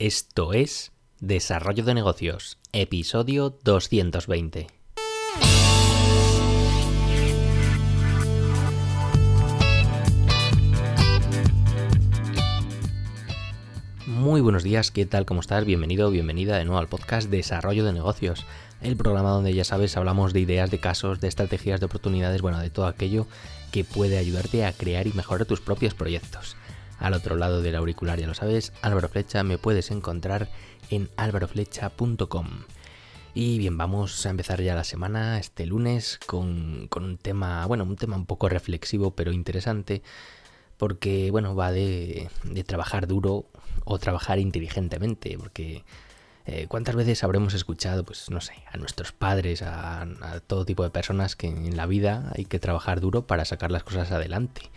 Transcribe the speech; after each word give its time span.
Esto 0.00 0.52
es 0.52 0.90
Desarrollo 1.20 1.84
de 1.84 1.94
Negocios, 1.94 2.58
episodio 2.72 3.56
220. 3.62 4.66
Muy 14.06 14.40
buenos 14.40 14.64
días, 14.64 14.90
¿qué 14.90 15.06
tal? 15.06 15.26
¿Cómo 15.26 15.40
estás? 15.40 15.64
Bienvenido, 15.64 16.10
bienvenida 16.10 16.58
de 16.58 16.64
nuevo 16.64 16.80
al 16.80 16.88
podcast 16.88 17.30
Desarrollo 17.30 17.84
de 17.84 17.92
Negocios, 17.92 18.44
el 18.82 18.96
programa 18.96 19.30
donde 19.30 19.54
ya 19.54 19.62
sabes 19.62 19.96
hablamos 19.96 20.32
de 20.32 20.40
ideas, 20.40 20.72
de 20.72 20.80
casos, 20.80 21.20
de 21.20 21.28
estrategias, 21.28 21.78
de 21.78 21.86
oportunidades, 21.86 22.42
bueno, 22.42 22.58
de 22.58 22.70
todo 22.70 22.88
aquello 22.88 23.28
que 23.70 23.84
puede 23.84 24.18
ayudarte 24.18 24.64
a 24.64 24.72
crear 24.72 25.06
y 25.06 25.12
mejorar 25.12 25.46
tus 25.46 25.60
propios 25.60 25.94
proyectos. 25.94 26.56
Al 26.98 27.14
otro 27.14 27.36
lado 27.36 27.62
del 27.62 27.76
auricular, 27.76 28.18
ya 28.18 28.26
lo 28.26 28.34
sabes, 28.34 28.72
Álvaro 28.82 29.08
Flecha, 29.08 29.42
me 29.42 29.58
puedes 29.58 29.90
encontrar 29.90 30.48
en 30.90 31.10
álvaroflecha.com. 31.16 32.48
Y 33.34 33.58
bien, 33.58 33.76
vamos 33.76 34.24
a 34.26 34.30
empezar 34.30 34.62
ya 34.62 34.76
la 34.76 34.84
semana, 34.84 35.38
este 35.40 35.66
lunes, 35.66 36.20
con, 36.24 36.88
un 36.94 37.18
tema, 37.18 37.66
bueno, 37.66 37.82
un 37.82 37.96
tema 37.96 38.14
un 38.16 38.26
poco 38.26 38.48
reflexivo, 38.48 39.10
pero 39.16 39.32
interesante, 39.32 40.02
porque, 40.76 41.32
bueno, 41.32 41.56
va 41.56 41.72
de, 41.72 42.30
trabajar 42.64 43.08
duro 43.08 43.46
o 43.84 43.98
trabajar 43.98 44.38
inteligentemente, 44.38 45.36
porque 45.36 45.84
eh, 46.46 46.66
¿cuántas 46.68 46.94
veces 46.94 47.24
habremos 47.24 47.54
escuchado, 47.54 48.04
pues, 48.04 48.30
no 48.30 48.40
sé, 48.40 48.54
a 48.72 48.76
nuestros 48.76 49.10
padres, 49.10 49.62
a 49.62 50.06
todo 50.46 50.64
tipo 50.64 50.84
de 50.84 50.90
personas 50.90 51.34
que 51.34 51.48
en 51.48 51.76
la 51.76 51.86
vida 51.86 52.30
hay 52.36 52.44
que 52.44 52.60
trabajar 52.60 53.00
duro 53.00 53.26
para 53.26 53.44
sacar 53.44 53.72
las 53.72 53.82
cosas 53.82 54.12
adelante? 54.12 54.70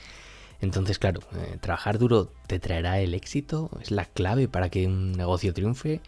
Entonces, 0.61 0.99
claro, 0.99 1.21
eh, 1.35 1.57
trabajar 1.61 1.99
duro 1.99 2.31
te 2.47 2.59
traerá 2.59 2.99
el 2.99 3.13
éxito, 3.13 3.69
es 3.81 3.91
la 3.91 4.05
clave 4.05 4.47
para 4.47 4.69
que 4.69 4.87
un 4.87 5.11
negocio 5.11 5.53
triunfe. 5.53 6.01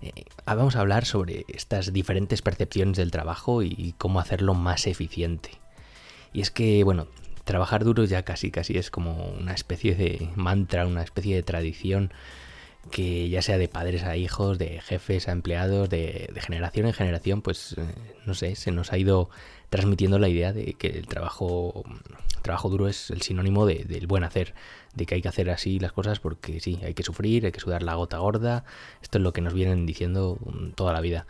Eh, 0.00 0.24
vamos 0.44 0.74
a 0.74 0.80
hablar 0.80 1.04
sobre 1.04 1.44
estas 1.48 1.92
diferentes 1.92 2.42
percepciones 2.42 2.96
del 2.96 3.10
trabajo 3.10 3.62
y 3.62 3.94
cómo 3.98 4.18
hacerlo 4.18 4.54
más 4.54 4.86
eficiente. 4.86 5.50
Y 6.32 6.40
es 6.40 6.50
que, 6.50 6.82
bueno, 6.82 7.06
trabajar 7.44 7.84
duro 7.84 8.04
ya 8.04 8.22
casi 8.24 8.50
casi 8.50 8.76
es 8.78 8.90
como 8.90 9.26
una 9.26 9.52
especie 9.52 9.94
de 9.94 10.30
mantra, 10.36 10.86
una 10.86 11.02
especie 11.02 11.34
de 11.36 11.42
tradición 11.42 12.12
que 12.90 13.28
ya 13.28 13.42
sea 13.42 13.58
de 13.58 13.68
padres 13.68 14.02
a 14.02 14.16
hijos, 14.16 14.58
de 14.58 14.80
jefes 14.80 15.28
a 15.28 15.32
empleados, 15.32 15.88
de, 15.88 16.32
generación 16.40 16.86
en 16.86 16.92
generación, 16.92 17.42
pues 17.42 17.76
eh, 17.78 17.84
no 18.26 18.34
sé, 18.34 18.56
se 18.56 18.72
nos 18.72 18.92
ha 18.92 18.98
ido 18.98 19.30
transmitiendo 19.70 20.18
la 20.18 20.28
idea 20.28 20.52
de 20.52 20.74
que 20.74 20.88
el 20.88 21.06
trabajo, 21.06 21.84
duro 22.64 22.88
es 22.88 23.10
el 23.10 23.22
sinónimo 23.22 23.66
del 23.66 24.06
buen 24.06 24.24
hacer, 24.24 24.54
de 24.94 25.06
que 25.06 25.14
hay 25.14 25.22
que 25.22 25.28
hacer 25.28 25.48
así 25.50 25.78
las 25.78 25.92
cosas 25.92 26.20
porque 26.20 26.60
sí, 26.60 26.80
hay 26.82 26.94
que 26.94 27.02
sufrir, 27.02 27.46
hay 27.46 27.52
que 27.52 27.60
sudar 27.60 27.82
la 27.82 27.94
gota 27.94 28.18
gorda, 28.18 28.64
esto 29.00 29.18
es 29.18 29.24
lo 29.24 29.32
que 29.32 29.40
nos 29.40 29.54
vienen 29.54 29.86
diciendo 29.86 30.38
mm, 30.44 30.70
toda 30.72 30.92
la 30.92 31.00
vida. 31.00 31.26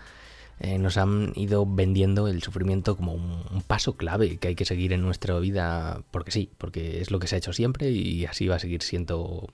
Eh, 0.59 0.79
nos 0.79 0.97
han 0.97 1.33
ido 1.35 1.67
vendiendo 1.67 2.29
el 2.29 2.43
sufrimiento 2.43 2.97
como 2.97 3.15
un, 3.15 3.63
paso 3.67 3.97
clave 3.97 4.37
que 4.39 4.49
hay 4.49 4.55
que 4.55 4.65
seguir 4.65 4.93
en 4.93 5.03
nuestra 5.03 5.39
vida 5.39 6.03
porque 6.11 6.31
sí, 6.31 6.51
porque 6.59 7.01
es 7.01 7.11
lo 7.11 7.19
que 7.19 7.27
se 7.27 7.35
ha 7.35 7.39
hecho 7.39 7.53
siempre 7.53 7.91
y 7.91 8.27
así 8.27 8.47
va 8.49 8.57
a 8.57 8.59
seguir 8.61 8.83
siendo 8.83 9.49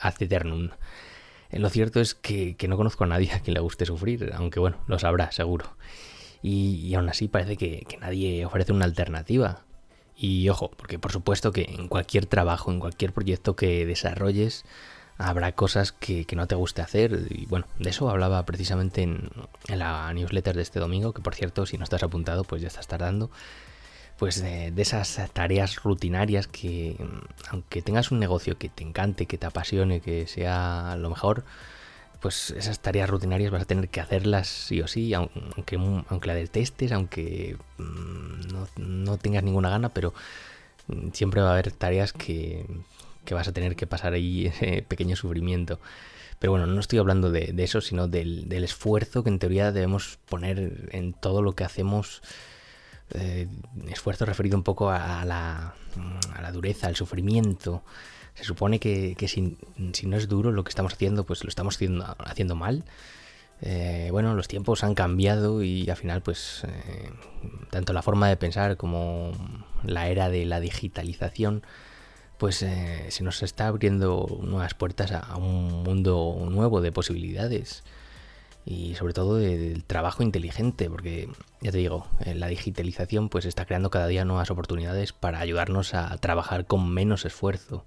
ad 0.00 0.14
eternum. 0.20 0.70
Eh, 1.52 1.58
lo 1.58 1.68
cierto 1.68 2.00
es 2.00 2.14
que, 2.14 2.56
no 2.68 2.76
conozco 2.76 3.04
a 3.04 3.06
nadie 3.06 3.32
a 3.32 3.40
quien 3.40 3.54
le 3.54 3.60
guste 3.60 3.86
sufrir, 3.86 4.32
aunque 4.34 4.58
bueno, 4.58 4.78
lo 4.88 4.98
sabrá 4.98 5.30
seguro 5.30 5.76
y, 6.42 6.92
aún 6.94 7.08
así 7.08 7.28
parece 7.28 7.56
que, 7.56 7.86
nadie 8.00 8.44
ofrece 8.44 8.72
una 8.72 8.84
alternativa. 8.84 9.62
Y 10.16 10.48
ojo, 10.48 10.70
porque 10.76 10.98
por 10.98 11.12
supuesto 11.12 11.52
que 11.52 11.62
en 11.62 11.88
cualquier 11.88 12.26
trabajo, 12.26 12.70
en 12.70 12.80
cualquier 12.80 13.12
proyecto 13.12 13.56
que 13.56 13.86
desarrolles, 13.86 14.64
habrá 15.18 15.52
cosas 15.52 15.92
que, 15.92 16.26
no 16.34 16.46
te 16.46 16.54
guste 16.54 16.82
hacer. 16.82 17.26
Y 17.30 17.46
bueno, 17.46 17.66
de 17.78 17.90
eso 17.90 18.10
hablaba 18.10 18.44
precisamente 18.44 19.02
en, 19.02 19.30
la 19.68 20.12
newsletter 20.12 20.56
de 20.56 20.62
este 20.62 20.80
domingo, 20.80 21.12
que 21.12 21.22
por 21.22 21.34
cierto, 21.34 21.66
si 21.66 21.78
no 21.78 21.84
estás 21.84 22.02
apuntado, 22.02 22.44
pues 22.44 22.60
ya 22.62 22.68
estás 22.68 22.88
tardando. 22.88 23.30
Pues 24.22 24.40
de, 24.40 24.72
esas 24.76 25.20
tareas 25.32 25.82
rutinarias 25.82 26.46
que, 26.46 26.96
aunque 27.50 27.82
tengas 27.82 28.12
un 28.12 28.20
negocio 28.20 28.56
que 28.56 28.68
te 28.68 28.84
encante, 28.84 29.26
que 29.26 29.36
te 29.36 29.46
apasione, 29.46 30.00
que 30.00 30.28
sea 30.28 30.94
lo 30.96 31.10
mejor, 31.10 31.42
pues 32.20 32.50
esas 32.50 32.78
tareas 32.78 33.10
rutinarias 33.10 33.50
vas 33.50 33.62
a 33.62 33.64
tener 33.64 33.88
que 33.88 34.00
hacerlas 34.00 34.46
sí 34.46 34.80
o 34.80 34.86
sí, 34.86 35.12
aunque, 35.12 35.74
aunque 36.08 36.28
la 36.28 36.36
detestes, 36.36 36.92
aunque 36.92 37.56
mm, 37.78 38.76
no, 38.76 39.18
tengas 39.18 39.42
ninguna 39.42 39.70
gana, 39.70 39.88
pero 39.88 40.14
mm, 40.86 41.08
siempre 41.12 41.40
va 41.40 41.48
a 41.48 41.52
haber 41.54 41.72
tareas 41.72 42.12
que, 42.12 42.64
vas 43.28 43.48
a 43.48 43.52
tener 43.52 43.74
que 43.74 43.88
pasar 43.88 44.12
ahí 44.12 44.46
ese 44.54 44.82
pequeño 44.82 45.16
sufrimiento. 45.16 45.80
Pero 46.38 46.52
bueno, 46.52 46.68
no 46.68 46.78
estoy 46.78 47.00
hablando 47.00 47.32
de, 47.32 47.52
eso, 47.58 47.80
sino 47.80 48.06
del, 48.06 48.52
esfuerzo 48.52 49.24
que 49.24 49.30
en 49.30 49.40
teoría 49.40 49.72
debemos 49.72 50.20
poner 50.28 50.90
en 50.92 51.12
todo 51.12 51.42
lo 51.42 51.56
que 51.56 51.64
hacemos. 51.64 52.22
Eh, 53.14 53.48
esfuerzo 53.88 54.24
referido 54.24 54.56
un 54.56 54.62
poco 54.62 54.90
a 54.90 55.24
la, 55.24 55.74
a 56.34 56.52
dureza, 56.52 56.86
al 56.86 56.96
sufrimiento, 56.96 57.82
se 58.34 58.44
supone 58.44 58.80
que, 58.80 59.14
si, 59.28 59.58
no 60.06 60.16
es 60.16 60.28
duro 60.28 60.52
lo 60.52 60.64
que 60.64 60.70
estamos 60.70 60.94
haciendo, 60.94 61.24
pues 61.24 61.44
lo 61.44 61.48
estamos 61.48 61.76
haciendo, 61.76 62.16
haciendo 62.18 62.54
mal. 62.54 62.84
Eh, 63.60 64.08
bueno, 64.10 64.34
los 64.34 64.48
tiempos 64.48 64.82
han 64.84 64.94
cambiado 64.94 65.62
y 65.62 65.88
al 65.88 65.96
final, 65.96 66.22
pues, 66.22 66.64
eh, 66.66 67.10
tanto 67.70 67.92
la 67.92 68.02
forma 68.02 68.28
de 68.28 68.36
pensar 68.36 68.76
como 68.76 69.32
la 69.84 70.08
era 70.08 70.30
de 70.30 70.44
la 70.46 70.60
digitalización, 70.60 71.62
pues 72.38 72.62
eh, 72.62 73.06
se 73.10 73.22
nos 73.22 73.42
está 73.42 73.68
abriendo 73.68 74.40
nuevas 74.42 74.74
puertas 74.74 75.12
a, 75.12 75.36
un 75.36 75.84
mundo 75.84 76.48
nuevo 76.50 76.80
de 76.80 76.90
posibilidades 76.90 77.84
y 78.64 78.94
sobre 78.94 79.12
todo 79.12 79.36
del 79.36 79.84
trabajo 79.84 80.22
inteligente, 80.22 80.88
porque 80.88 81.28
ya 81.60 81.72
te 81.72 81.78
digo, 81.78 82.06
la 82.24 82.46
digitalización 82.46 83.28
pues 83.28 83.44
está 83.44 83.64
creando 83.64 83.90
cada 83.90 84.06
día 84.06 84.24
nuevas 84.24 84.50
oportunidades 84.50 85.12
para 85.12 85.40
ayudarnos 85.40 85.94
a 85.94 86.16
trabajar 86.18 86.66
con 86.66 86.88
menos 86.92 87.24
esfuerzo. 87.24 87.84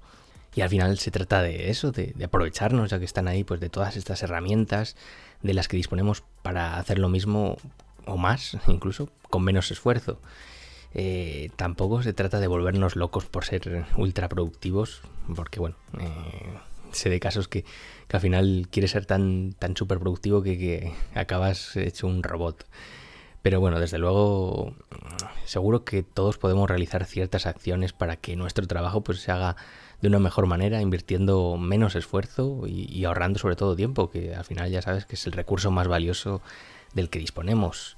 Y 0.56 0.62
al 0.62 0.70
final 0.70 0.98
se 0.98 1.12
trata 1.12 1.42
de 1.42 1.70
eso, 1.70 1.92
de, 1.92 2.16
aprovecharnos, 2.24 2.90
ya 2.90 2.98
que 3.00 3.06
están 3.06 3.28
ahí, 3.28 3.44
pues 3.44 3.60
de 3.60 3.70
todas 3.70 3.98
estas 3.98 4.24
herramientas 4.24 4.96
de 5.44 5.54
las 5.54 5.68
que 5.68 5.76
disponemos 5.76 6.24
para 6.42 6.78
hacer 6.78 6.98
lo 6.98 7.10
mismo 7.10 7.58
o 8.06 8.18
más, 8.18 8.58
incluso 8.68 9.10
con 9.30 9.44
menos 9.44 9.70
esfuerzo. 9.72 10.20
Eh, 10.94 11.50
tampoco 11.58 12.02
se 12.04 12.14
trata 12.14 12.40
de 12.40 12.48
volvernos 12.48 12.96
locos 12.96 13.26
por 13.26 13.44
ser 13.44 13.86
ultra 13.98 14.30
productivos, 14.30 15.02
porque 15.36 15.60
bueno, 15.60 15.76
eh, 16.00 16.58
sé 16.96 17.10
de 17.10 17.20
casos 17.20 17.48
que, 17.48 17.66
al 18.12 18.22
final 18.22 18.68
quieres 18.72 18.92
ser 18.92 19.06
tan, 19.06 19.54
tan 19.60 19.76
súper 19.76 20.00
productivo 20.00 20.42
que, 20.42 20.58
que 20.58 20.94
acabas 21.14 21.76
hecho 21.76 22.08
un 22.08 22.24
robot. 22.24 22.66
Pero 23.46 23.60
bueno, 23.60 23.80
desde 23.80 24.00
luego, 24.00 24.74
seguro 25.46 25.86
que 25.86 26.02
todos 26.02 26.40
podemos 26.40 26.68
realizar 26.68 27.06
ciertas 27.06 27.46
acciones 27.46 27.94
para 27.94 28.16
que 28.16 28.36
nuestro 28.36 28.66
trabajo 28.66 29.04
pues 29.04 29.20
se 29.20 29.32
haga 29.32 29.56
de 30.02 30.08
una 30.08 30.18
mejor 30.18 30.48
manera, 30.48 30.82
invirtiendo 30.82 31.58
menos 31.58 31.96
esfuerzo 31.96 32.64
y, 32.68 33.06
ahorrando 33.06 33.40
sobre 33.40 33.56
todo 33.56 33.76
tiempo, 33.76 34.10
que 34.10 34.34
al 34.34 34.46
final 34.46 34.72
ya 34.72 34.82
sabes 34.82 35.06
que 35.06 35.16
es 35.16 35.26
el 35.28 35.34
recurso 35.34 35.72
más 35.72 35.88
valioso 35.88 36.42
del 36.94 37.10
que 37.10 37.20
disponemos. 37.20 37.98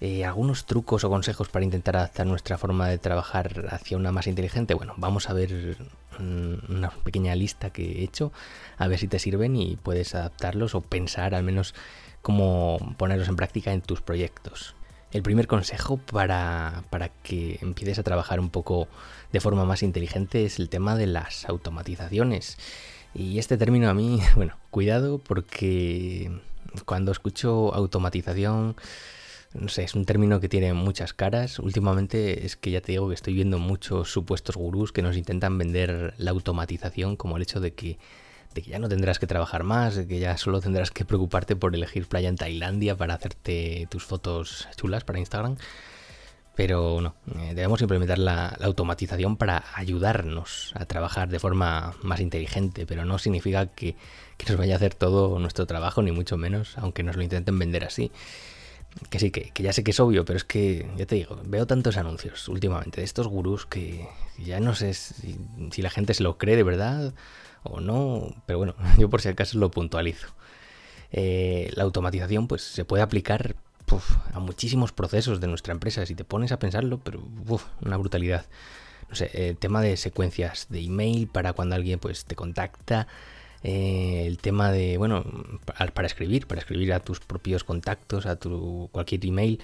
Eh, 0.00 0.24
algunos 0.24 0.64
trucos 0.64 1.02
o 1.02 1.10
consejos 1.10 1.48
para 1.48 1.64
intentar 1.64 1.96
adaptar 1.96 2.26
nuestra 2.26 2.56
forma 2.56 2.88
de 2.88 2.98
trabajar 2.98 3.66
hacia 3.70 3.96
una 3.96 4.12
más 4.12 4.28
inteligente. 4.28 4.74
Bueno, 4.74 4.94
vamos 4.96 5.28
a 5.28 5.32
ver 5.32 5.76
una 6.20 6.90
pequeña 6.90 7.34
lista 7.34 7.70
que 7.70 8.00
he 8.00 8.04
hecho, 8.04 8.32
a 8.76 8.86
ver 8.86 8.98
si 8.98 9.08
te 9.08 9.18
sirven 9.18 9.56
y 9.56 9.76
puedes 9.76 10.14
adaptarlos 10.14 10.74
o 10.74 10.82
pensar 10.82 11.34
al 11.34 11.42
menos 11.42 11.74
cómo 12.22 12.78
ponerlos 12.96 13.28
en 13.28 13.36
práctica 13.36 13.72
en 13.72 13.80
tus 13.80 14.00
proyectos. 14.00 14.76
El 15.10 15.22
primer 15.22 15.46
consejo 15.46 15.96
para, 15.96 16.84
para, 16.90 17.08
que 17.08 17.58
empieces 17.62 17.98
a 17.98 18.02
trabajar 18.02 18.40
un 18.40 18.50
poco 18.50 18.88
de 19.32 19.40
forma 19.40 19.64
más 19.64 19.82
inteligente 19.82 20.44
es 20.44 20.58
el 20.58 20.68
tema 20.68 20.96
de 20.96 21.06
las 21.06 21.48
automatizaciones. 21.48 22.58
Y 23.14 23.38
este 23.38 23.56
término 23.56 23.88
a 23.88 23.94
mí, 23.94 24.20
bueno, 24.36 24.56
cuidado 24.70 25.18
porque 25.18 26.30
cuando 26.84 27.10
escucho 27.10 27.74
automatización, 27.74 28.76
no 29.54 29.68
sé, 29.68 29.84
es 29.84 29.94
un 29.94 30.04
término 30.04 30.40
que 30.40 30.48
tiene 30.48 30.74
muchas 30.74 31.14
caras. 31.14 31.58
Últimamente 31.58 32.44
es 32.44 32.56
que 32.56 32.70
ya 32.70 32.80
te 32.80 32.92
digo 32.92 33.08
que 33.08 33.14
estoy 33.14 33.34
viendo 33.34 33.58
muchos 33.58 34.12
supuestos 34.12 34.56
gurús 34.56 34.92
que 34.92 35.02
nos 35.02 35.16
intentan 35.16 35.58
vender 35.58 36.14
la 36.18 36.30
automatización 36.32 37.16
como 37.16 37.36
el 37.36 37.42
hecho 37.42 37.60
de 37.60 37.72
que 37.74 37.98
que 38.62 38.70
ya 38.70 38.78
no 38.78 38.88
tendrás 38.88 39.18
que 39.18 39.26
trabajar 39.26 39.62
más, 39.62 39.94
de 39.96 40.06
que 40.06 40.18
ya 40.18 40.36
solo 40.36 40.60
tendrás 40.60 40.90
que 40.90 41.04
preocuparte 41.04 41.56
por 41.56 41.74
elegir 41.74 42.06
playa 42.06 42.28
en 42.28 42.36
Tailandia 42.36 42.96
para 42.96 43.14
hacerte 43.14 43.86
tus 43.90 44.04
fotos 44.04 44.68
chulas 44.76 45.04
para 45.04 45.18
Instagram. 45.18 45.56
Pero 46.54 47.00
no, 47.00 47.14
eh, 47.40 47.54
debemos 47.54 47.80
implementar 47.82 48.18
la, 48.18 48.48
automatización 48.48 49.36
para 49.36 49.64
ayudarnos 49.74 50.72
a 50.74 50.86
trabajar 50.86 51.28
de 51.28 51.38
forma 51.38 51.94
más 52.02 52.20
inteligente, 52.20 52.84
pero 52.84 53.04
no 53.04 53.18
significa 53.18 53.66
que, 53.66 53.94
nos 54.48 54.56
vaya 54.56 54.74
a 54.74 54.76
hacer 54.76 54.94
todo 54.94 55.38
nuestro 55.38 55.66
trabajo, 55.66 56.02
ni 56.02 56.10
mucho 56.10 56.36
menos, 56.36 56.76
aunque 56.78 57.02
nos 57.02 57.16
lo 57.16 57.22
intenten 57.22 57.58
vender 57.58 57.84
así. 57.84 58.10
Que 59.10 59.18
sí, 59.18 59.30
que, 59.30 59.52
ya 59.62 59.72
sé 59.72 59.84
que 59.84 59.92
es 59.92 60.00
obvio, 60.00 60.24
pero 60.24 60.36
es 60.36 60.44
que, 60.44 60.90
ya 60.96 61.06
te 61.06 61.14
digo, 61.14 61.40
veo 61.44 61.66
tantos 61.66 61.96
anuncios 61.96 62.48
últimamente 62.48 63.00
de 63.00 63.04
estos 63.04 63.28
gurús 63.28 63.64
que 63.64 64.08
ya 64.38 64.60
no 64.60 64.74
sé 64.74 64.92
si 64.94 65.82
la 65.82 65.90
gente 65.90 66.14
se 66.14 66.22
lo 66.22 66.36
cree 66.36 66.56
de 66.56 66.64
verdad 66.64 67.14
o 67.62 67.80
no, 67.80 68.34
pero 68.46 68.58
bueno, 68.58 68.74
yo 68.98 69.08
por 69.08 69.20
si 69.20 69.28
acaso 69.28 69.58
lo 69.58 69.70
puntualizo. 69.70 70.28
Eh, 71.12 71.70
la 71.74 71.84
automatización 71.84 72.48
pues 72.48 72.62
se 72.62 72.84
puede 72.84 73.02
aplicar 73.02 73.56
a 74.34 74.40
muchísimos 74.40 74.92
procesos 74.92 75.40
de 75.40 75.46
nuestra 75.46 75.72
empresa. 75.72 76.04
Si 76.04 76.14
te 76.14 76.24
pones 76.24 76.52
a 76.52 76.58
pensarlo, 76.58 76.98
pero 76.98 77.22
una 77.80 77.96
brutalidad. 77.96 78.46
No 79.08 79.14
sé, 79.14 79.30
el 79.32 79.56
tema 79.56 79.80
de 79.80 79.96
secuencias 79.96 80.66
de 80.68 80.80
email 80.80 81.28
para 81.28 81.54
cuando 81.54 81.74
alguien 81.74 81.98
pues 81.98 82.26
te 82.26 82.34
contacta. 82.34 83.06
Eh, 83.62 84.24
el 84.26 84.38
tema 84.38 84.70
de, 84.72 84.98
bueno, 84.98 85.24
para 85.94 86.06
escribir, 86.06 86.46
para 86.46 86.60
escribir 86.60 86.92
a 86.92 87.00
tus 87.00 87.20
propios 87.20 87.64
contactos, 87.64 88.26
a 88.26 88.36
tu 88.36 88.88
cualquier 88.92 89.24
email, 89.26 89.60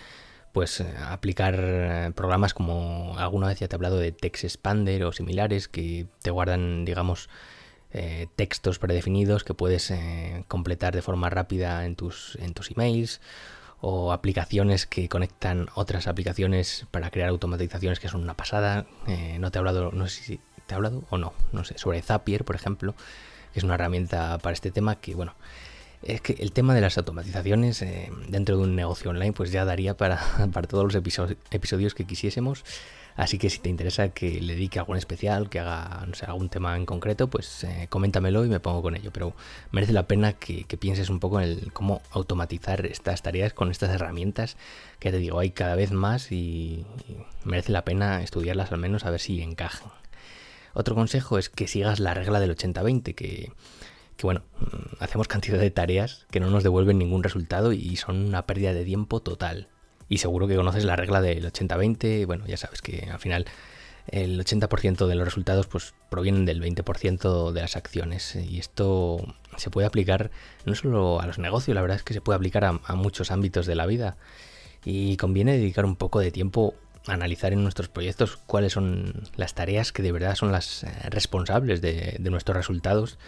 pues 0.52 0.80
eh, 0.80 0.94
aplicar 1.08 1.56
eh, 1.58 2.12
programas 2.14 2.54
como 2.54 3.18
alguna 3.18 3.48
vez 3.48 3.60
ya 3.60 3.68
te 3.68 3.74
he 3.74 3.78
hablado 3.78 3.98
de 3.98 4.12
Text 4.12 4.44
Expander 4.44 5.04
o 5.04 5.12
similares 5.12 5.68
que 5.68 6.06
te 6.22 6.30
guardan, 6.30 6.84
digamos, 6.84 7.28
textos 8.34 8.80
predefinidos 8.80 9.44
que 9.44 9.54
puedes 9.54 9.94
completar 10.48 10.96
de 10.96 11.00
forma 11.00 11.30
rápida 11.30 11.86
en 11.86 11.94
tus, 11.94 12.36
en 12.42 12.52
tus 12.52 12.72
emails 12.72 13.20
o 13.86 14.12
aplicaciones 14.12 14.86
que 14.86 15.10
conectan 15.10 15.68
otras 15.74 16.06
aplicaciones 16.06 16.86
para 16.90 17.10
crear 17.10 17.28
automatizaciones 17.28 18.00
que 18.00 18.08
son 18.08 18.22
una 18.22 18.34
pasada. 18.34 18.86
Eh, 19.06 19.36
no 19.38 19.50
te 19.50 19.58
he 19.58 19.60
hablado, 19.60 19.92
no 19.92 20.08
sé 20.08 20.22
si 20.22 20.40
te 20.66 20.72
he 20.72 20.74
hablado 20.74 21.04
o 21.10 21.18
no, 21.18 21.34
no 21.52 21.64
sé, 21.64 21.76
sobre 21.76 22.00
Zapier, 22.00 22.46
por 22.46 22.56
ejemplo, 22.56 22.94
que 23.54 23.60
es 23.60 23.64
una 23.64 23.74
herramienta 23.74 24.36
para 24.38 24.52
este 24.52 24.70
tema 24.70 24.96
que, 24.96 25.14
bueno, 25.14 25.34
es 26.02 26.20
que 26.20 26.34
el 26.34 26.52
tema 26.52 26.74
de 26.74 26.82
las 26.82 26.98
automatizaciones 26.98 27.80
eh, 27.80 28.10
dentro 28.28 28.58
de 28.58 28.64
un 28.64 28.76
negocio 28.76 29.10
online 29.10 29.32
pues 29.32 29.50
ya 29.50 29.64
daría 29.64 29.96
para, 29.96 30.20
para 30.52 30.68
todos 30.68 30.84
los 30.84 30.94
episodios 30.94 31.94
que 31.94 32.04
quisiésemos. 32.04 32.64
Así 33.16 33.38
que 33.38 33.48
si 33.48 33.60
te 33.60 33.68
interesa 33.68 34.08
que 34.08 34.40
le 34.40 34.54
dedique 34.54 34.80
algún 34.80 34.96
especial, 34.96 35.48
que 35.48 35.60
haga 35.60 36.04
no 36.06 36.14
sé, 36.14 36.26
algún 36.26 36.48
tema 36.48 36.76
en 36.76 36.84
concreto, 36.84 37.28
pues 37.28 37.62
eh, 37.62 37.86
coméntamelo 37.88 38.44
y 38.44 38.48
me 38.48 38.58
pongo 38.58 38.82
con 38.82 38.96
ello. 38.96 39.12
Pero 39.12 39.34
merece 39.70 39.92
la 39.92 40.08
pena 40.08 40.32
que, 40.32 40.64
pienses 40.78 41.10
un 41.10 41.20
poco 41.20 41.40
en 41.40 41.48
el 41.48 41.72
cómo 41.72 42.02
automatizar 42.10 42.84
estas 42.86 43.22
tareas 43.22 43.52
con 43.52 43.70
estas 43.70 43.90
herramientas 43.90 44.56
que 44.98 45.12
te 45.12 45.18
digo, 45.18 45.38
hay 45.38 45.50
cada 45.50 45.76
vez 45.76 45.92
más 45.92 46.32
y, 46.32 46.84
merece 47.44 47.70
la 47.70 47.84
pena 47.84 48.22
estudiarlas 48.22 48.72
al 48.72 48.78
menos 48.78 49.04
a 49.04 49.10
ver 49.10 49.20
si 49.20 49.40
encajan. 49.40 49.92
Otro 50.74 50.94
consejo 50.94 51.38
es 51.38 51.48
que 51.48 51.66
sigas 51.68 52.00
la 52.00 52.14
regla 52.14 52.40
del 52.40 52.56
80-20, 52.56 53.14
que, 53.14 53.52
bueno, 54.22 54.42
mm, 54.58 55.02
hacemos 55.02 55.28
cantidad 55.28 55.58
de 55.58 55.70
tareas 55.70 56.26
que 56.30 56.40
no 56.40 56.50
nos 56.50 56.62
devuelven 56.62 56.98
ningún 56.98 57.22
resultado 57.22 57.72
y 57.72 57.96
son 57.96 58.26
una 58.26 58.46
pérdida 58.46 58.74
de 58.74 58.84
tiempo 58.84 59.20
total. 59.20 59.68
Y 60.08 60.18
seguro 60.18 60.46
que 60.46 60.56
conoces 60.56 60.84
la 60.84 60.96
regla 60.96 61.20
del 61.20 61.46
80-20. 61.46 62.26
Bueno, 62.26 62.46
ya 62.46 62.56
sabes 62.56 62.82
que 62.82 63.08
al 63.10 63.18
final 63.18 63.46
el 64.08 64.38
80% 64.44 65.06
de 65.06 65.14
los 65.14 65.24
resultados 65.24 65.66
pues, 65.66 65.94
provienen 66.10 66.44
del 66.44 66.60
20% 66.62 67.52
de 67.52 67.60
las 67.60 67.76
acciones. 67.76 68.36
Y 68.36 68.58
esto 68.58 69.34
se 69.56 69.70
puede 69.70 69.86
aplicar 69.86 70.30
no 70.66 70.74
solo 70.74 71.20
a 71.20 71.26
los 71.26 71.38
negocios, 71.38 71.74
la 71.74 71.80
verdad 71.80 71.96
es 71.96 72.02
que 72.02 72.14
se 72.14 72.20
puede 72.20 72.36
aplicar 72.36 72.64
a, 72.64 72.94
muchos 72.94 73.30
ámbitos 73.30 73.66
de 73.66 73.74
la 73.74 73.86
vida. 73.86 74.16
Y 74.84 75.16
conviene 75.16 75.52
dedicar 75.52 75.84
un 75.86 75.96
poco 75.96 76.20
de 76.20 76.30
tiempo 76.30 76.74
a 76.74 76.83
analizar 77.06 77.52
en 77.52 77.62
nuestros 77.62 77.88
proyectos 77.88 78.38
cuáles 78.46 78.72
son 78.72 79.28
las 79.36 79.54
tareas 79.54 79.92
que 79.92 80.02
de 80.02 80.12
verdad 80.12 80.34
son 80.34 80.52
las 80.52 80.84
eh, 80.84 80.90
responsables 81.10 81.80
de, 81.80 82.18
nuestros 82.20 82.56
resultados, 82.56 83.18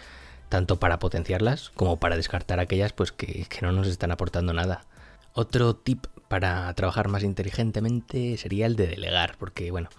tanto 0.49 0.79
para 0.79 0.99
potenciarlas 0.99 1.71
como 1.75 1.97
para 1.97 2.17
descartar 2.17 2.59
aquellas 2.59 2.93
pues, 2.93 3.11
que, 3.11 3.45
que 3.49 3.61
no 3.61 3.71
nos 3.71 3.87
están 3.87 4.11
aportando 4.11 4.53
nada. 4.53 4.85
Otro 5.33 5.75
tip 5.75 6.07
para 6.27 6.73
trabajar 6.73 7.07
más 7.07 7.23
inteligentemente 7.23 8.37
sería 8.37 8.65
el 8.65 8.75
de 8.75 8.87
delegar, 8.87 9.35
porque 9.37 9.71
bueno, 9.71 9.89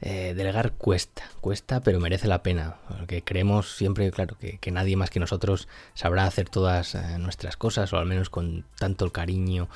eh, 0.00 0.34
delegar 0.34 0.72
cuesta, 0.72 1.22
cuesta, 1.40 1.80
pero 1.80 2.00
merece 2.00 2.28
la 2.28 2.42
pena, 2.42 2.76
porque 2.88 3.22
creemos 3.22 3.74
siempre, 3.74 4.10
claro, 4.10 4.36
que, 4.38 4.70
nadie 4.70 4.96
más 4.96 5.08
que 5.08 5.20
nosotros 5.20 5.68
sabrá 5.94 6.24
hacer 6.24 6.48
todas 6.48 6.94
eh, 6.94 7.18
nuestras 7.18 7.56
cosas, 7.56 7.92
o 7.92 7.98
al 7.98 8.04
menos 8.04 8.28
con 8.28 8.64
tanto 8.78 9.04
el 9.04 9.12
cariño 9.12 9.68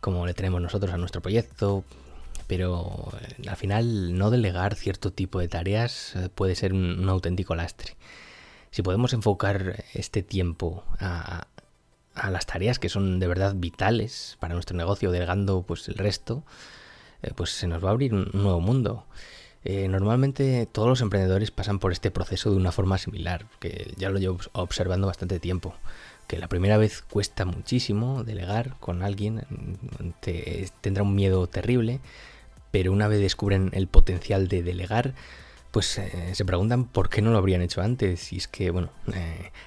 como 0.00 0.26
le 0.26 0.32
tenemos 0.32 0.62
nosotros 0.62 0.92
a 0.92 0.96
nuestro 0.96 1.20
proyecto, 1.20 1.84
pero 2.46 3.12
eh, 3.20 3.48
al 3.48 3.56
final 3.56 4.16
no 4.16 4.30
delegar 4.30 4.74
cierto 4.74 5.12
tipo 5.12 5.38
de 5.40 5.48
tareas 5.48 6.14
puede 6.34 6.54
ser 6.54 6.72
un 6.72 7.08
auténtico 7.08 7.54
lastre. 7.54 7.96
Si 8.70 8.82
podemos 8.82 9.12
enfocar 9.12 9.84
este 9.94 10.22
tiempo 10.22 10.84
a, 10.98 11.46
a 12.14 12.30
las 12.30 12.46
tareas 12.46 12.78
que 12.78 12.88
son 12.88 13.18
de 13.18 13.26
verdad 13.26 13.54
vitales 13.56 14.36
para 14.40 14.54
nuestro 14.54 14.76
negocio, 14.76 15.10
delegando 15.10 15.62
pues 15.62 15.88
el 15.88 15.94
resto, 15.94 16.44
eh, 17.22 17.32
pues 17.34 17.50
se 17.50 17.66
nos 17.66 17.84
va 17.84 17.88
a 17.88 17.92
abrir 17.92 18.14
un 18.14 18.30
nuevo 18.32 18.60
mundo. 18.60 19.06
Eh, 19.64 19.88
normalmente 19.88 20.68
todos 20.70 20.88
los 20.88 21.00
emprendedores 21.00 21.50
pasan 21.50 21.78
por 21.78 21.92
este 21.92 22.10
proceso 22.10 22.50
de 22.50 22.56
una 22.56 22.72
forma 22.72 22.98
similar, 22.98 23.46
que 23.60 23.94
ya 23.96 24.10
lo 24.10 24.18
llevo 24.18 24.38
observando 24.52 25.06
bastante 25.06 25.40
tiempo. 25.40 25.74
Que 26.26 26.38
la 26.38 26.48
primera 26.48 26.78
vez 26.78 27.02
cuesta 27.02 27.44
muchísimo 27.44 28.24
delegar 28.24 28.76
con 28.80 29.02
alguien, 29.02 29.42
te, 30.20 30.70
tendrá 30.80 31.02
un 31.02 31.14
miedo 31.14 31.46
terrible, 31.48 32.00
pero 32.74 32.90
una 32.90 33.06
vez 33.06 33.20
descubren 33.20 33.70
el 33.72 33.86
potencial 33.86 34.48
de 34.48 34.64
delegar, 34.64 35.14
pues 35.70 35.96
eh, 35.96 36.34
se 36.34 36.44
preguntan 36.44 36.86
por 36.86 37.08
qué 37.08 37.22
no 37.22 37.30
lo 37.30 37.38
habrían 37.38 37.62
hecho 37.62 37.82
antes. 37.82 38.32
Y 38.32 38.38
es 38.38 38.48
que, 38.48 38.72
bueno, 38.72 38.90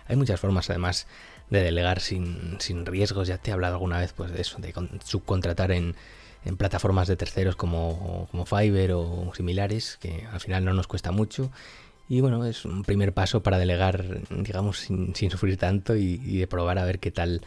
hay 0.07 0.17
muchas 0.17 0.41
formas 0.41 0.69
además 0.69 1.07
de 1.49 1.63
delegar 1.63 2.01
sin, 2.01 2.57
sin, 2.59 2.85
riesgos. 2.85 3.29
Ya 3.29 3.37
te 3.37 3.49
he 3.49 3.53
hablado 3.53 3.75
alguna 3.75 3.97
vez 3.97 4.11
pues, 4.11 4.33
de 4.33 4.41
eso, 4.41 4.57
de 4.57 4.73
subcontratar 5.05 5.71
en, 5.71 5.95
en 6.43 6.57
plataformas 6.57 7.07
de 7.07 7.15
terceros 7.15 7.55
como, 7.55 8.27
como 8.29 8.45
Fiverr 8.45 8.91
o 8.91 9.31
similares, 9.33 9.97
que 10.01 10.27
al 10.29 10.41
final 10.41 10.65
no 10.65 10.73
nos 10.73 10.87
cuesta 10.87 11.11
mucho. 11.13 11.49
Y 12.09 12.19
bueno, 12.19 12.43
es 12.43 12.65
un 12.65 12.83
primer 12.83 13.13
paso 13.13 13.41
para 13.41 13.57
delegar, 13.57 14.19
digamos, 14.31 14.79
sin, 14.79 15.15
sin 15.15 15.31
sufrir 15.31 15.55
tanto 15.55 15.95
y, 15.95 16.21
y, 16.25 16.39
de 16.39 16.47
probar 16.47 16.77
a 16.77 16.83
ver 16.83 16.99
qué 16.99 17.11
tal, 17.11 17.39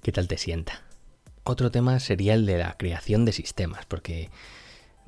qué 0.00 0.12
tal 0.12 0.28
te 0.28 0.38
sienta. 0.38 0.84
Otro 1.42 1.72
tema 1.72 1.98
sería 1.98 2.34
el 2.34 2.46
de 2.46 2.58
la 2.58 2.76
creación 2.76 3.24
de 3.24 3.32
sistemas, 3.32 3.84
porque 3.84 4.30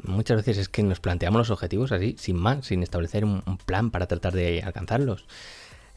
muchas 0.04 0.36
veces 0.38 0.58
es 0.58 0.68
que 0.68 0.82
nos 0.82 1.00
planteamos 1.00 1.38
los 1.38 1.50
objetivos 1.50 1.92
así, 1.92 2.16
sin 2.18 2.36
más, 2.36 2.66
sin 2.66 2.82
establecer 2.82 3.24
un, 3.24 3.42
plan 3.64 3.90
para 3.90 4.06
tratar 4.06 4.32
de 4.32 4.62
alcanzarlos. 4.62 5.26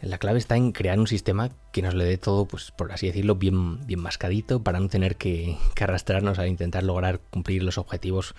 La 0.01 0.17
clave 0.17 0.37
está 0.37 0.57
en 0.57 0.73
crear 0.73 0.99
un 0.99 1.07
sistema 1.07 1.49
que 1.71 1.81
nos 1.81 1.93
le 1.93 2.03
dé 2.03 2.17
todo, 2.17 2.45
pues 2.45 2.71
por 2.71 2.91
así 2.91 3.07
decirlo, 3.07 3.35
bien, 3.35 3.85
bien 3.87 4.01
mascadito 4.01 4.61
para 4.61 4.79
no 4.79 4.89
tener 4.89 5.15
que, 5.15 5.57
arrastrarnos 5.79 6.39
a 6.39 6.47
intentar 6.47 6.83
lograr 6.83 7.21
cumplir 7.29 7.63
los 7.63 7.77
objetivos 7.77 8.35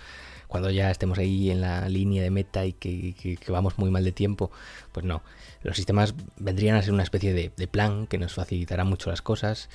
cuando 0.47 0.69
ya 0.69 0.91
estemos 0.91 1.17
ahí 1.17 1.49
en 1.49 1.61
la 1.61 1.89
línea 1.89 2.21
de 2.21 2.29
meta 2.29 2.65
y 2.65 2.73
que, 2.73 3.37
vamos 3.47 3.79
muy 3.79 3.89
mal 3.89 4.03
de 4.03 4.11
tiempo. 4.11 4.51
Pues 4.91 5.05
no, 5.05 5.23
los 5.63 5.75
sistemas 5.75 6.13
vendrían 6.37 6.75
a 6.75 6.83
ser 6.83 6.93
una 6.93 7.03
especie 7.03 7.33
de 7.33 7.67
plan 7.67 8.05
que 8.05 8.19
nos 8.19 8.35
facilitará 8.35 8.83
mucho 8.83 9.09
las 9.09 9.23
cosas. 9.23 9.69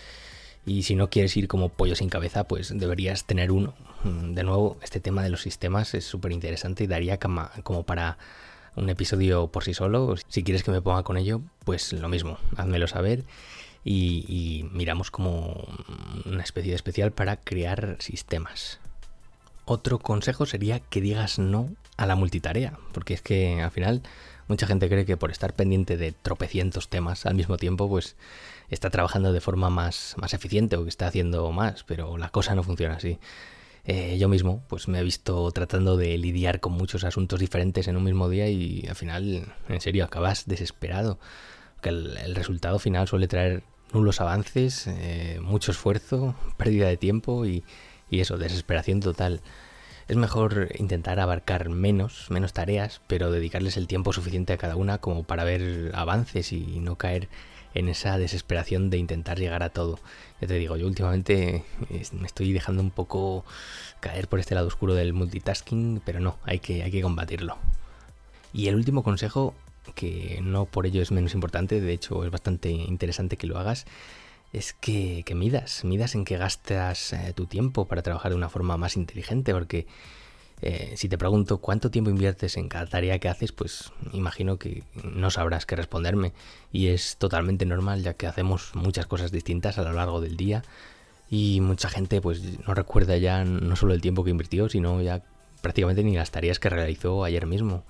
Y 0.67 0.83
si 0.83 0.95
no 0.95 1.09
quieres 1.11 1.37
ir 1.37 1.49
como 1.49 1.71
pollo 1.71 1.95
sin 1.97 2.09
cabeza, 2.09 2.45
pues 2.45 2.77
deberías 2.77 3.25
tener 3.25 3.51
uno. 3.51 3.75
De 4.05 4.43
nuevo, 4.43 4.79
este 4.83 5.01
tema 5.01 5.23
de 5.23 5.31
los 5.31 5.43
sistemas 5.43 5.95
es 5.95 6.05
súper 6.05 6.33
interesante 6.33 6.85
y 6.85 6.87
daría 6.87 7.19
como 7.19 7.83
para 7.85 8.19
un 8.77 8.89
episodio 8.89 9.49
por 9.49 9.65
sí 9.65 9.75
solo. 9.75 10.15
Si 10.29 10.43
quieres 10.43 10.63
que 10.63 10.71
me 10.71 10.83
ponga 10.83 11.03
con 11.03 11.17
ello, 11.17 11.41
pues 11.65 11.93
lo 11.93 12.09
mismo, 12.09 12.39
házmelo 12.57 12.87
saber 12.87 13.25
y, 13.85 14.69
miramos 14.73 15.11
como 15.11 15.67
una 16.25 16.43
especie 16.43 16.71
de 16.71 16.77
especial 16.77 17.13
para 17.13 17.37
crear 17.37 17.97
sistemas. 18.01 18.79
Otro 19.65 19.99
consejo 19.99 20.47
sería 20.47 20.81
que 20.81 21.01
digas 21.01 21.39
no 21.39 21.71
a 21.97 22.07
la 22.07 22.17
multitarea, 22.17 22.79
porque 22.93 23.15
es 23.15 23.23
que 23.23 23.63
al 23.63 23.71
final 23.71 24.03
mucha 24.51 24.67
gente 24.67 24.89
cree 24.89 25.07
que 25.07 25.17
por 25.17 25.31
estar 25.31 25.55
pendiente 25.55 25.97
de 25.97 26.11
tropecientos 26.11 26.89
temas 26.89 27.25
al 27.25 27.37
mismo 27.37 27.57
tiempo, 27.57 27.89
pues 27.89 28.17
está 28.69 28.91
trabajando 28.91 29.33
de 29.33 29.41
forma 29.41 29.71
más, 29.71 30.17
más 30.19 30.35
eficiente 30.35 30.77
o 30.77 30.83
que 30.83 30.89
está 30.89 31.07
haciendo 31.07 31.51
más, 31.53 31.85
pero 31.85 32.19
la 32.19 32.31
cosa 32.31 32.57
no 32.57 32.65
funciona 32.65 32.97
así. 32.97 33.19
Eh, 33.85 34.19
yo 34.19 34.29
mismo 34.29 34.63
pues 34.69 34.89
me 34.89 34.99
he 34.99 35.05
visto 35.05 35.51
tratando 35.53 35.97
de 35.97 36.19
lidiar 36.19 36.59
con 36.59 36.73
muchos 36.73 37.05
asuntos 37.05 37.39
diferentes 37.39 37.87
en 37.89 37.97
un 37.97 38.03
mismo 38.03 38.29
día 38.29 38.49
y 38.49 38.85
al 38.89 38.97
final, 38.97 39.55
en 39.69 39.81
serio, 39.81 40.05
acabas 40.05 40.47
desesperado. 40.47 41.21
Que 41.81 41.91
el, 41.91 42.35
resultado 42.35 42.81
final 42.81 43.07
suele 43.07 43.29
traer 43.29 43.63
nulos 43.93 44.21
avances, 44.21 44.89
eh, 44.89 45.39
mucho 45.41 45.71
esfuerzo, 45.71 46.35
pérdida 46.57 46.89
de 46.89 46.97
tiempo 46.97 47.47
y, 47.47 47.63
y 48.11 48.19
eso, 48.19 48.37
desesperación 48.37 48.99
total. 48.99 49.43
Es 50.11 50.17
mejor 50.17 50.71
intentar 50.77 51.21
abarcar 51.21 51.69
menos, 51.69 52.27
menos 52.31 52.53
tareas, 52.53 53.01
pero 53.07 53.31
dedicarles 53.31 53.77
el 53.77 53.87
tiempo 53.87 54.13
suficiente 54.13 54.53
a 54.53 54.57
cada 54.57 54.75
una 54.75 54.99
como 54.99 55.23
para 55.23 55.45
ver 55.45 55.93
avances 55.95 56.53
y 56.53 56.81
no 56.81 56.97
caer 56.97 57.29
en 57.75 57.89
esa 57.89 58.19
desesperación 58.19 58.91
de 58.91 58.99
intentar 58.99 59.39
llegar 59.39 59.63
a 59.63 59.69
todo. 59.69 60.01
Ya 60.41 60.49
te 60.49 60.55
digo, 60.55 60.77
yo 60.77 60.89
últimamente 60.89 61.63
me 62.11 62.27
estoy 62.27 62.53
dejando 62.53 62.83
un 62.83 62.91
poco 62.91 63.45
caer 64.01 64.27
por 64.27 64.41
este 64.41 64.57
lado 64.57 64.67
oscuro 64.67 64.95
del 64.95 65.13
multitasking, 65.13 66.03
pero 66.05 66.19
no, 66.19 66.39
hay 66.43 66.59
que, 66.59 66.83
hay 66.83 66.91
que 66.91 67.03
combatirlo. 67.03 67.57
Y 68.53 68.67
el 68.67 68.75
último 68.75 69.05
consejo, 69.05 69.55
que 69.95 70.41
no 70.43 70.65
por 70.65 70.87
ello 70.87 71.03
es 71.03 71.13
menos 71.13 71.35
importante, 71.35 71.81
de 71.81 71.93
hecho 71.93 72.25
es 72.25 72.33
bastante 72.33 72.69
interesante 72.69 73.37
que 73.37 73.47
lo 73.47 73.61
hagas, 73.61 73.87
es 74.53 74.73
que, 74.73 75.25
midas, 75.35 75.85
midas 75.85 76.15
en 76.15 76.25
que 76.25 76.37
gastas 76.37 77.13
eh, 77.13 77.33
tu 77.35 77.47
tiempo 77.47 77.87
para 77.87 78.03
trabajar 78.03 78.33
de 78.33 78.37
una 78.37 78.49
forma 78.49 78.77
más 78.77 78.97
inteligente, 78.97 79.53
porque 79.53 79.87
Eh, 80.63 80.93
si 80.95 81.09
te 81.09 81.17
pregunto 81.17 81.57
cuánto 81.57 81.89
tiempo 81.91 82.11
inviertes 82.11 82.59
en 82.59 82.69
cada 82.69 82.85
tarea 82.85 83.19
que 83.19 83.31
haces, 83.31 83.51
pues 83.51 83.93
imagino 84.13 84.59
que 84.59 84.83
no 85.05 85.31
sabrás 85.31 85.65
qué 85.65 85.75
responderme. 85.75 86.35
Y 86.71 86.89
es 86.89 87.17
totalmente 87.17 87.65
normal 87.65 88.03
ya 88.03 88.13
que 88.13 88.27
hacemos 88.27 88.73
muchas 88.75 89.07
cosas 89.07 89.33
distintas 89.33 89.79
a 89.79 89.83
lo 89.85 89.95
largo 89.95 90.21
del 90.21 90.37
día 90.37 90.63
y 91.31 91.63
mucha 91.63 91.89
gente 91.89 92.21
pues 92.21 92.43
no 92.67 92.75
recuerda 92.75 93.17
ya 93.17 93.43
no 93.43 93.75
solo 93.75 93.95
el 93.95 94.03
tiempo 94.03 94.23
que 94.23 94.33
invirtió, 94.33 94.69
sino 94.69 95.01
ya 95.01 95.23
prácticamente 95.63 96.05
ni 96.05 96.15
las 96.15 96.31
tareas 96.31 96.59
que 96.59 96.69
realizó 96.69 97.25
ayer 97.25 97.47
mismo. 97.47 97.85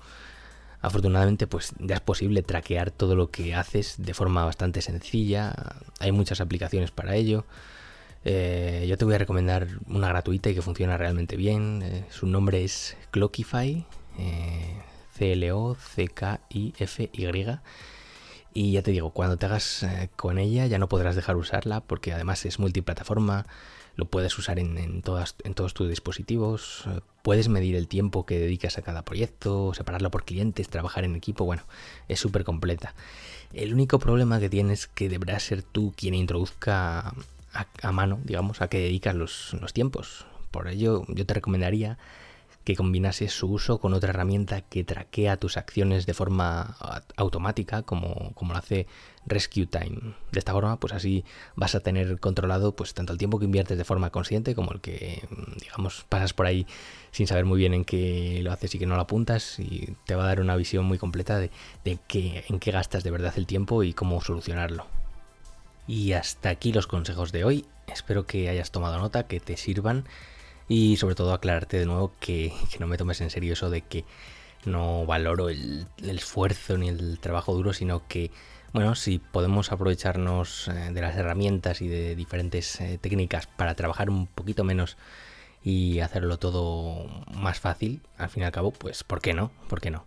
Afortunadamente 0.81 1.45
pues 1.47 1.73
ya 1.79 1.95
es 1.95 2.01
posible 2.01 2.41
traquear 2.41 2.91
todo 2.91 3.15
lo 3.15 3.29
que 3.29 3.53
haces 3.53 3.95
de 3.97 4.13
forma 4.13 4.43
bastante 4.45 4.81
sencilla, 4.81 5.53
hay 5.99 6.11
muchas 6.11 6.41
aplicaciones 6.41 6.91
para 6.91 7.15
ello. 7.15 7.45
Eh, 8.23 8.85
yo 8.87 8.97
te 8.97 9.05
voy 9.05 9.15
a 9.15 9.17
recomendar 9.17 9.67
una 9.87 10.07
gratuita 10.09 10.49
y 10.49 10.55
que 10.55 10.61
funciona 10.61 10.97
realmente 10.97 11.35
bien. 11.35 11.81
Eh, 11.83 12.05
su 12.09 12.27
nombre 12.27 12.63
es 12.63 12.95
Clockify, 13.11 13.85
eh, 14.17 14.81
C-L-O-C-K-I-F-Y. 15.17 15.89
Y 18.53 18.73
ya 18.73 18.81
te 18.81 18.91
digo, 18.91 19.11
cuando 19.11 19.37
te 19.37 19.45
hagas 19.45 19.85
con 20.17 20.37
ella 20.37 20.65
ya 20.65 20.77
no 20.77 20.89
podrás 20.89 21.15
dejar 21.15 21.37
usarla 21.37 21.79
porque 21.81 22.11
además 22.11 22.45
es 22.45 22.59
multiplataforma, 22.59 23.45
lo 23.95 24.05
puedes 24.05 24.37
usar 24.37 24.59
en, 24.59 25.01
todas, 25.01 25.35
en 25.43 25.53
todos 25.53 25.73
tus 25.73 25.89
dispositivos, 25.89 26.83
eh, 26.87 27.01
puedes 27.21 27.49
medir 27.49 27.75
el 27.75 27.87
tiempo 27.87 28.25
que 28.25 28.39
dedicas 28.39 28.77
a 28.77 28.81
cada 28.81 29.03
proyecto, 29.03 29.73
separarlo 29.73 30.11
por 30.11 30.25
clientes, 30.25 30.69
trabajar 30.69 31.03
en 31.03 31.15
equipo, 31.15 31.45
bueno, 31.45 31.63
es 32.07 32.19
súper 32.19 32.43
completa. 32.43 32.95
El 33.53 33.73
único 33.73 33.99
problema 33.99 34.39
que 34.39 34.49
tienes 34.49 34.81
es 34.81 34.87
que 34.87 35.09
deberás 35.09 35.43
ser 35.43 35.61
tú 35.63 35.93
quien 35.95 36.13
introduzca 36.13 37.13
a, 37.53 37.91
mano, 37.91 38.19
digamos, 38.23 38.61
a 38.61 38.69
qué 38.69 38.79
dedicas 38.79 39.15
los, 39.15 39.53
los 39.59 39.73
tiempos. 39.73 40.25
Por 40.51 40.67
ello 40.67 41.03
yo 41.07 41.25
te 41.25 41.33
recomendaría 41.33 41.97
que 42.63 42.75
combinase 42.75 43.27
su 43.27 43.51
uso 43.51 43.79
con 43.79 43.93
otra 43.93 44.11
herramienta 44.11 44.61
que 44.61 44.83
traquea 44.83 45.37
tus 45.37 45.57
acciones 45.57 46.05
de 46.05 46.13
forma 46.13 46.77
automática, 47.17 47.81
como, 47.81 48.33
como 48.35 48.53
lo 48.53 48.59
hace 48.59 48.87
Rescue 49.25 49.65
Time. 49.65 50.13
De 50.31 50.39
esta 50.39 50.51
forma, 50.51 50.79
pues 50.79 50.93
así 50.93 51.25
vas 51.55 51.73
a 51.73 51.79
tener 51.79 52.19
controlado 52.19 52.75
pues 52.75 52.93
tanto 52.93 53.13
el 53.13 53.19
tiempo 53.19 53.39
que 53.39 53.45
inviertes 53.45 53.77
de 53.77 53.83
forma 53.83 54.11
consciente 54.11 54.53
como 54.53 54.73
el 54.73 54.81
que, 54.81 55.27
digamos, 55.59 56.05
pasas 56.07 56.33
por 56.33 56.45
ahí 56.45 56.67
sin 57.11 57.25
saber 57.25 57.45
muy 57.45 57.57
bien 57.57 57.73
en 57.73 57.83
qué 57.83 58.41
lo 58.43 58.51
haces 58.51 58.75
y 58.75 58.79
que 58.79 58.85
no 58.85 58.95
lo 58.95 59.01
apuntas 59.01 59.59
y 59.59 59.95
te 60.05 60.15
va 60.15 60.23
a 60.23 60.27
dar 60.27 60.39
una 60.39 60.55
visión 60.55 60.85
muy 60.85 60.99
completa 60.99 61.39
de, 61.39 61.49
de 61.83 61.97
qué, 62.07 62.45
en 62.47 62.59
qué 62.59 62.71
gastas 62.71 63.03
de 63.03 63.11
verdad 63.11 63.33
el 63.37 63.47
tiempo 63.47 63.83
y 63.83 63.93
cómo 63.93 64.21
solucionarlo. 64.21 64.85
Y 65.87 66.13
hasta 66.13 66.49
aquí 66.49 66.71
los 66.71 66.87
consejos 66.87 67.31
de 67.31 67.43
hoy. 67.43 67.65
Espero 67.87 68.25
que 68.25 68.47
hayas 68.47 68.71
tomado 68.71 68.99
nota, 68.99 69.27
que 69.27 69.39
te 69.39 69.57
sirvan 69.57 70.05
y 70.67 70.97
sobre 70.97 71.15
todo 71.15 71.33
aclararte 71.33 71.77
de 71.77 71.85
nuevo 71.85 72.13
que, 72.19 72.53
no 72.79 72.87
me 72.87 72.97
tomes 72.97 73.21
en 73.21 73.29
serio 73.29 73.53
eso 73.53 73.69
de 73.69 73.81
que 73.81 74.05
no 74.65 75.05
valoro 75.05 75.49
el, 75.49 75.87
esfuerzo 75.97 76.77
ni 76.77 76.89
el 76.89 77.19
trabajo 77.19 77.53
duro, 77.53 77.73
sino 77.73 78.07
que, 78.07 78.31
bueno, 78.73 78.95
si 78.95 79.19
podemos 79.19 79.71
aprovecharnos 79.71 80.67
eh, 80.67 80.91
de 80.91 81.01
las 81.01 81.15
herramientas 81.15 81.81
y 81.81 81.87
de 81.87 82.15
diferentes 82.15 82.79
eh, 82.79 82.97
técnicas 83.01 83.47
para 83.47 83.75
trabajar 83.75 84.09
un 84.09 84.27
poquito 84.27 84.63
menos 84.63 84.97
y 85.63 85.99
hacerlo 85.99 86.37
todo 86.37 87.07
más 87.33 87.59
fácil, 87.59 88.01
al 88.17 88.29
fin 88.29 88.43
y 88.43 88.45
al 88.45 88.51
cabo, 88.51 88.71
pues, 88.71 89.03
¿por 89.03 89.21
qué 89.21 89.33
no? 89.33 89.51
¿Por 89.67 89.81
qué 89.81 89.91
no? 89.91 90.05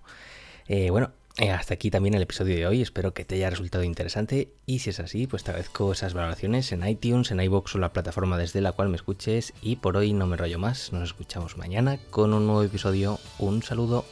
Eh, 0.67 0.91
bueno, 0.91 1.13
eh, 1.37 1.51
hasta 1.51 1.75
aquí 1.75 1.91
también 1.91 2.15
el 2.15 2.23
episodio 2.23 2.55
de 2.55 2.67
hoy, 2.67 2.81
espero 2.81 3.13
que 3.13 3.25
te 3.25 3.35
haya 3.35 3.51
resultado 3.51 3.83
interesante. 3.83 4.53
Y 4.67 4.79
si 4.79 4.91
es 4.91 5.01
así, 5.01 5.27
pues 5.27 5.43
te 5.43 5.51
agradezco 5.51 5.91
esas 5.93 6.15
valoraciones 6.15 6.71
en 6.71 6.87
iTunes, 6.87 7.33
en 7.33 7.41
iVoox 7.41 7.75
o 7.75 7.79
la 7.79 7.93
plataforma 7.93 8.39
desde 8.39 8.61
la 8.61 8.73
cual 8.73 8.89
me 8.89 8.97
escuches. 8.97 9.53
Y 9.61 9.77
por 9.77 9.97
hoy 9.97 10.13
no 10.13 10.27
me 10.27 10.37
rollo 10.37 10.59
más, 10.59 10.93
nos 10.93 11.03
escuchamos 11.03 11.57
mañana 11.57 11.99
con 12.11 12.35
un 12.35 12.47
nuevo 12.47 12.63
episodio, 12.63 13.19
un 13.39 13.63
saludo. 13.63 14.05